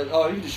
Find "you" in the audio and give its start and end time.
0.28-0.36